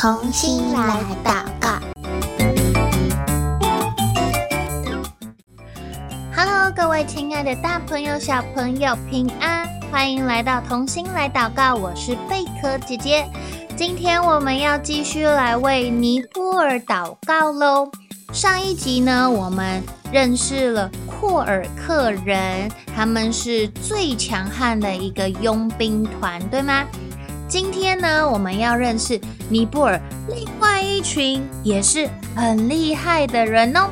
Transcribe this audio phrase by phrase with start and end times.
[0.00, 1.78] 同心来祷告。
[6.34, 9.68] Hello，各位亲爱的大朋友、小朋友，平安！
[9.92, 13.28] 欢迎来到同心来祷告，我是贝壳姐姐。
[13.76, 17.90] 今天我们要继续来为尼泊尔祷告喽。
[18.32, 26.86] 上一集呢，我们认识了廓尔克人，他们是最强悍的一个佣兵团，对吗？
[27.50, 33.88] 今天呢，我们要认识尼泊尔另外一群也是很厉害的人哦。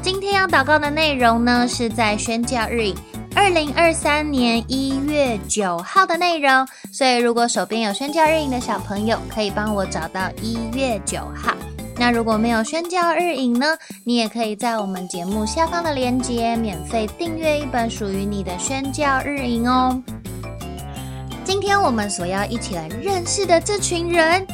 [0.00, 2.96] 今天要祷告的内容呢，是在宣教日影
[3.34, 6.64] 二零二三年一月九号的内容。
[6.92, 11.52] 所以，如果手边有宣教日影的小朋友，可以帮我找到一月九号。
[11.96, 20.00] 那如果没有宣教日影呢，你也可以在我们节目下方的链接免费订阅一本属于你的宣教日影哦。
[21.44, 24.46] 今天我们所要一起来认识的这群人，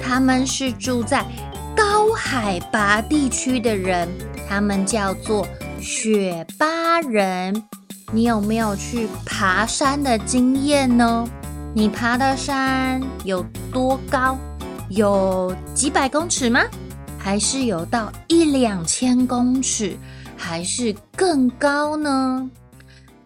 [0.00, 1.26] 他们是住在
[1.76, 4.08] 高海拔地区的人，
[4.48, 5.44] 他们叫做
[5.80, 7.60] 雪巴人。
[8.12, 11.28] 你有没有去爬山的经验呢？
[11.74, 14.38] 你爬的山有多高？
[14.90, 16.62] 有几百公尺吗？
[17.18, 19.96] 还是有到一两千公尺，
[20.36, 22.48] 还是更高呢？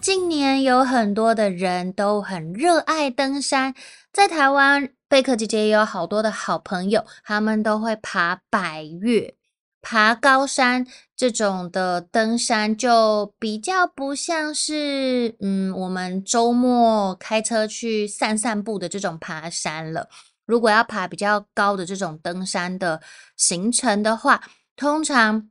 [0.02, 3.72] 近年有很多的人都很热爱登山，
[4.12, 9.36] 在台湾，贝克姐姐也有好多的好朋友，他们都会爬百岳、
[9.80, 20.08] 爬高山这种的登山，就比较不像是嗯，我们周末开车去散散步的这种爬山了。
[20.44, 23.00] 如果要爬比较高的这种登山的
[23.36, 24.42] 行程的话，
[24.74, 25.48] 通常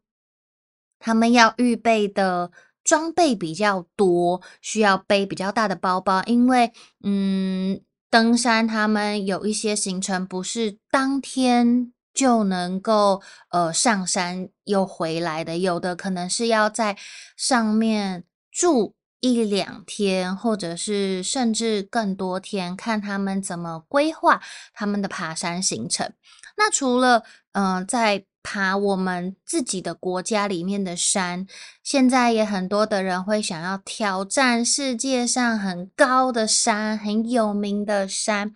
[0.99, 2.52] 他们要预备的
[2.92, 6.73] 装备比较多，需要背比较大的包包，因为
[7.06, 13.21] 嗯，登山他们有一些行程不是当天就能够
[13.52, 16.98] 呃上山又回来的，有的可能是要在
[17.38, 18.95] 上面住。
[19.23, 24.42] 一两天，或者是甚至更多天，看他们怎么规划
[24.73, 26.11] 他们的爬山行程。
[26.58, 27.21] 那除了
[27.52, 31.45] 嗯、在爬我们自己的国家里面的山，
[31.83, 38.55] 现在也很多的人会想要挑战世界上很高的山，很有名的山。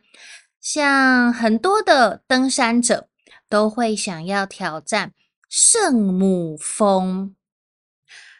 [0.59, 3.07] 像很多的登山者
[3.47, 5.13] 都会想要挑战
[5.47, 7.35] 圣母峰。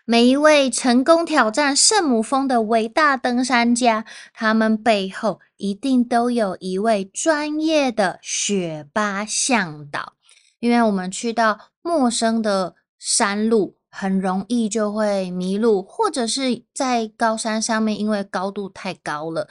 [0.08, 10.15] 每一位成功挑战圣母峰的伟大登山家，他们背后一定都有一位专业的雪巴向导。
[10.60, 19.48] 因为我们去到陌生的山路，很容易就会迷路，或者是在高山上面，因为高度太高了，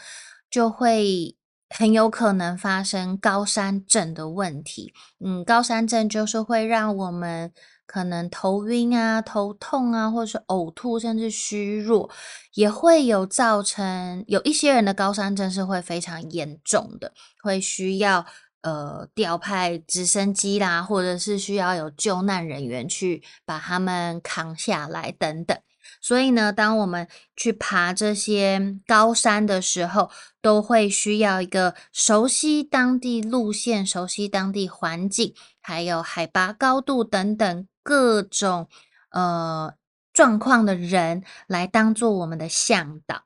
[0.51, 1.37] 就会
[1.71, 4.93] 很有可能发生高山症的问题。
[5.25, 7.53] 嗯，高山症就是会让我们。
[7.87, 12.09] 可能头晕啊、头痛啊，或者是呕吐，甚至虚弱，
[12.55, 18.25] 也会有造成有一些人的高山症是会非常严重的，会需要
[18.65, 25.57] 呃调派直升机啦，或者是需要有救难人员去把他们扛下来等等。
[26.01, 30.11] 所以呢，当我们去爬这些高山的时候，
[30.43, 37.69] 都会需要一个熟悉当地路线、熟悉当地环境，还有海拔高度等等。
[37.87, 38.67] 各种
[39.11, 39.75] 呃
[40.15, 43.25] 状况的人来当做我们的向导。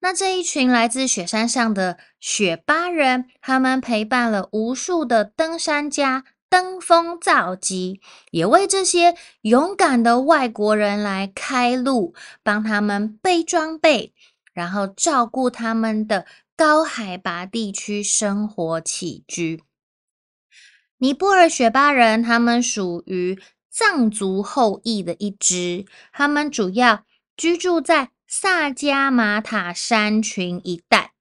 [0.00, 8.00] 那这一群来自雪山上的雪巴人，他们陪伴了无数的登山家登峰造极，
[8.30, 14.12] 也为这些勇敢的外国人来开路，帮他们背装备，
[14.52, 16.26] 然后照顾他们的
[16.56, 19.62] 高海拔地区生活起居。
[20.98, 23.38] 尼泊尔雪巴人，他们属于。
[23.70, 27.04] 藏族后裔的一支，他们主要
[27.36, 31.14] 居住在萨迦玛塔山群一带。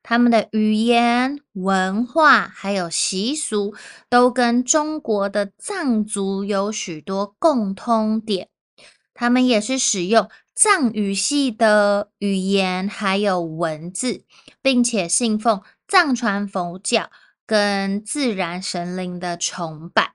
[0.00, 3.74] 他们的语言、文化还有习俗
[4.08, 8.48] 都跟中国的藏族有许多共通点。
[9.12, 14.24] 他们也是使用藏语系的语言还有文字，
[14.62, 17.10] 并且信奉藏传佛教
[17.44, 20.12] 跟自然神灵的崇拜。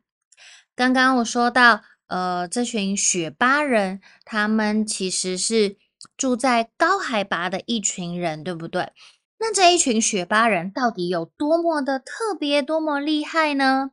[0.74, 5.78] 刚刚我说到，呃，这群雪巴人，他们其实是
[6.16, 8.92] 住在高海拔的一群人，对不对？
[9.40, 13.92] 那这一群雪巴人到底有多么的特别，多么厉害呢？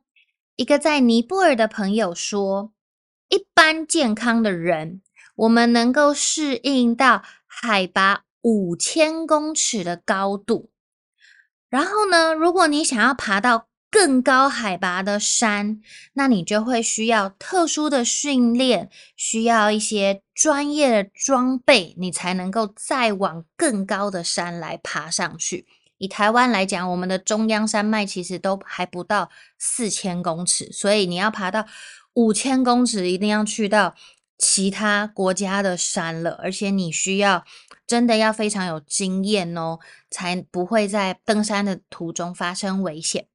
[0.55, 2.71] 一个在尼泊尔的朋友说，
[3.29, 5.01] 一般健康的人，
[5.35, 10.71] 我们能够适应到海拔五千公尺的高度。
[11.69, 15.81] 然后呢，如果你想要爬到更高海拔的山，
[16.15, 25.65] 那你就会需要特殊的训练，需要一些专业的装备，你才能够再往更高的山来爬上去。
[25.97, 31.65] 以台湾来讲，我们的中央山脉其实都还不到四千公尺，所以你要爬到
[32.15, 33.95] 五千公尺，一定要去到
[34.37, 37.45] 其他国家的山了，而且你需要
[37.87, 39.79] 真的要非常有经验哦，
[40.11, 43.27] 才不会在登山的途中发生危险。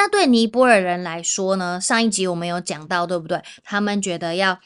[0.00, 1.78] 那对尼泊尔人来说呢？
[1.78, 3.42] 上一集我们有讲到，对不对？
[3.62, 4.58] 他们觉得要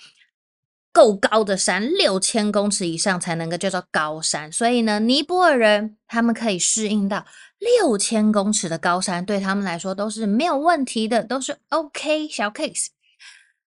[0.93, 4.53] 够高的山，六千公尺以上才能够叫做高山。
[4.53, 7.27] 所以呢，尼泊尔人他们可以适应到
[7.59, 12.91] 六千公尺的高山，对他们来说都是没有问题的，都是 OK 小 case。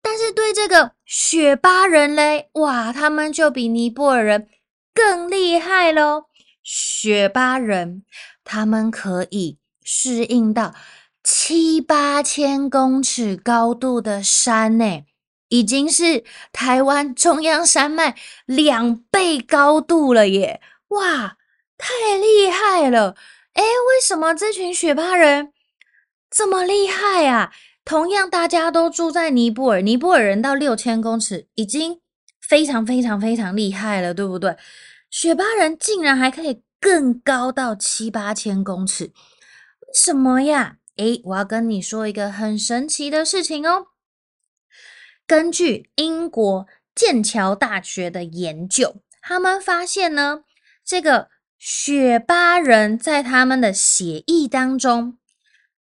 [0.01, 4.49] 但是对这个雪巴人嘞，哇，他们就比尼泊尔人
[4.93, 6.25] 更厉害喽！
[6.61, 8.03] 雪巴人
[8.43, 10.75] 他们可以适应到。
[11.27, 15.03] 七八千公尺高度的山呢，
[15.49, 16.23] 已经是
[16.53, 20.61] 台湾中央山脉两倍高度了耶！
[20.89, 21.37] 哇，
[21.79, 23.15] 太厉害了！
[23.53, 25.51] 诶，为什么这群雪巴人
[26.29, 27.51] 这么厉害啊？
[27.83, 32.01] 同样，大家都住在尼泊尔，尼泊尔人到六千公尺已经
[32.39, 34.55] 非常非常非常厉害了，对不对？
[35.09, 39.13] 雪巴人竟然还可以更高到七八千公尺，为
[39.91, 40.77] 什么呀？
[40.97, 43.87] 诶，我要跟你说一个很神奇的事情哦。
[45.27, 50.43] 根据英国剑桥大学的研究，他们发现呢，
[50.85, 55.17] 这个雪巴人在他们的血液当中，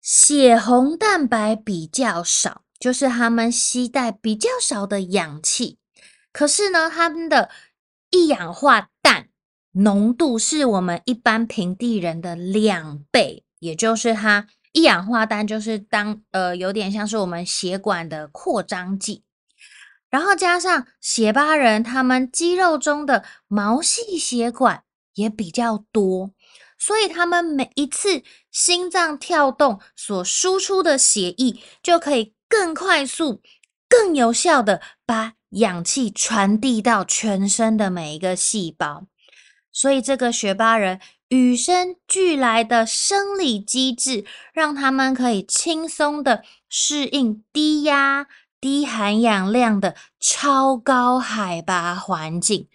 [0.01, 5.79] 血红蛋白比较少，就是他们携带比较少的氧气。
[6.31, 7.49] 可是呢，他们的
[8.11, 9.29] 一氧化氮
[9.71, 14.47] 浓度是我们一般平地人的两倍，也就是它。
[14.73, 19.23] 一氧化氮就是当呃有点像是我们血管的扩张剂，
[20.09, 24.83] 然后加上血巴人他们肌肉中的毛细血管
[25.15, 26.31] 也比较多，
[26.77, 33.41] 所以他们每一次心脏跳动所输出的血液就可以更快速、
[33.89, 39.05] 更有效的把氧气传递到全身的每一个细胞，
[39.73, 41.01] 所以这个雪巴人。
[41.31, 48.27] 与生俱来的生理机制，让他们可以轻松的适应低压、
[48.59, 52.67] 低含氧量的超高海拔环境。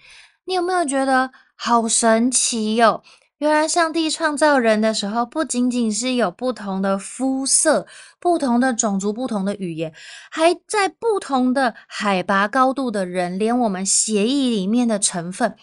[0.47, 3.03] 你有没有觉得好神奇哟？
[3.37, 7.87] 原来上帝创造人的时候，不仅仅是有不同的肤色、
[8.19, 9.93] 不同的种族、不同的语言，
[10.31, 15.55] 还在不同的海拔高度的人，连我们血液里面的成分。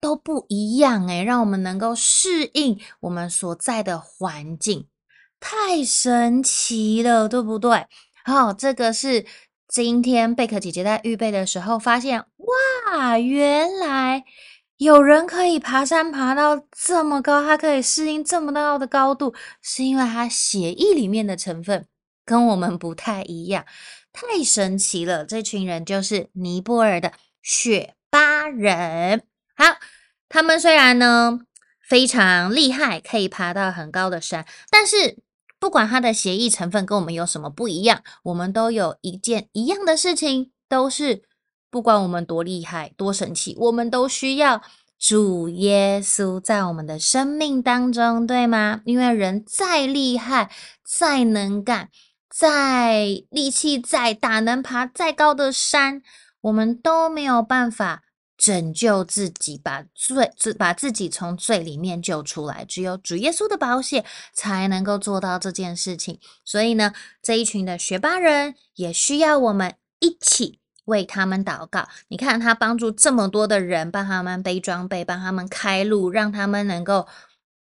[0.00, 4.86] 都不一样诶，让我们能够适应我们所在的环境，
[5.40, 7.86] 太神奇了，对不对？
[8.24, 9.24] 好，这个是
[9.68, 14.24] 今天贝壳姐姐在预备的时候发现，哇，原来
[14.76, 21.86] 有人可以爬山爬到这么高，他可以适应这么高的高度，是因为他血液里面的成分
[22.24, 23.64] 跟我们不太一样，
[24.12, 25.24] 太神奇了。
[25.24, 29.22] 这群人就是尼泊尔的雪巴人。
[29.56, 29.76] 好。
[30.28, 31.38] 他们虽然呢
[31.88, 35.18] 非常厉害，可以爬到很高的山，但是
[35.60, 41.22] 不管他的协议成分跟我们有什么不一样，我们都有一件一样的事情，都是
[41.70, 44.60] 不管我们多厉害、多神奇，我们都需要
[44.98, 48.80] 主耶稣在我们的生命当中，对吗？
[48.84, 50.50] 因为人再厉害、
[50.84, 51.90] 再能干、
[52.28, 56.02] 再力气再大、能爬再高的山，
[56.40, 58.02] 我们都没有办法。
[58.36, 66.20] 拯救自己，把罪自把自己从罪里面救出来，只有主耶稣的宝血才能够做到这件事情。
[66.44, 71.88] 所以呢，这一群的学霸人也需要我们一起为他们祷告。
[72.08, 77.08] 你看，他帮助这么多的人，帮他们背装备，帮他们开路，让他们能够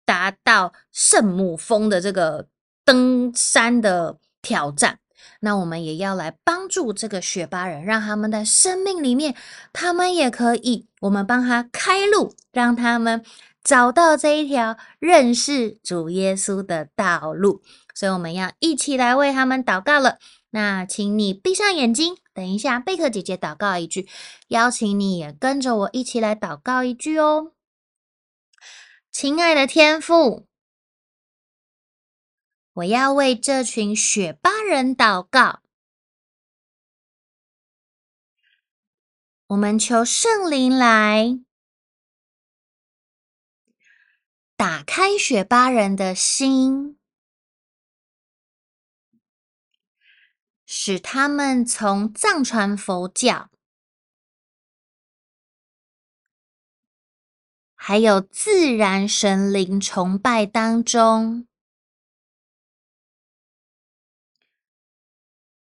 [0.04, 2.48] 达到圣母峰的这个
[2.84, 4.98] 登山的挑战。
[5.40, 9.34] 那我们也要来帮助这个雪巴人，让他们的生命里面，
[9.72, 13.24] 他们也可以，我们帮他开路，让他们
[13.62, 17.62] 找到这一条认识主耶稣的道路。
[17.94, 20.18] 所以我们要一起来为他们祷告了。
[20.50, 24.08] 那请你闭上眼睛，等一下贝克姐姐祷告一句，
[24.48, 27.52] 邀请你也跟着我一起来祷告一句哦。
[29.12, 30.47] 亲爱的天父。
[32.78, 35.62] 我要为这群雪巴人祷告。
[39.48, 41.40] 我们求圣灵来
[44.54, 46.96] 打开雪巴人的心，
[50.64, 53.50] 使他们从藏传佛教，
[57.74, 61.48] 还有自然神灵崇拜当中，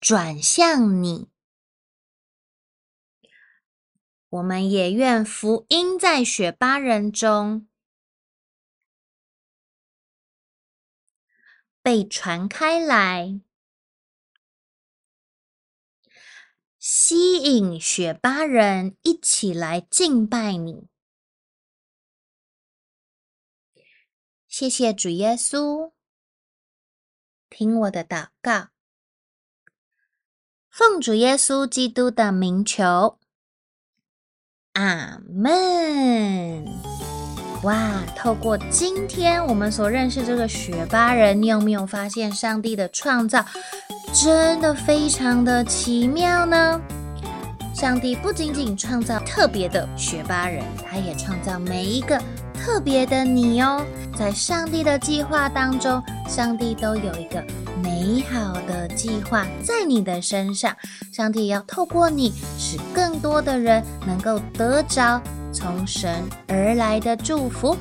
[0.07, 1.33] 转向你。
[4.29, 7.67] 我们也愿福音在雪巴人中
[11.83, 13.41] 被传开来。
[16.79, 20.87] 吸引雪巴人一起来敬拜你，
[24.47, 25.93] 谢谢主耶稣，
[27.51, 28.76] 听我的祷告，
[30.79, 33.17] 奉主耶稣基督的名求，
[34.75, 36.67] 阿门。
[37.63, 43.43] 哇，透过今天我们所认识这个雪巴人，你有没有发现上帝的创造？
[44.13, 46.79] 真的非常的奇妙呢！
[47.75, 52.21] 上帝不仅仅创造特别的雪巴人，他也创造每一个
[52.53, 53.83] 特别的你哦。
[54.15, 57.43] 在上帝的计划当中，上帝都有一个
[57.83, 60.75] 美好的计划在你的身上。
[61.13, 65.21] 上帝也要透过你，使更多的人能够得着
[65.53, 67.77] 从神而来的祝福。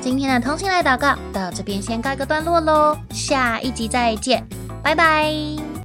[0.00, 4.46] 今天的同心来祷告到这边先告一个段落喽，下一集再见。
[4.82, 5.75] 拜拜。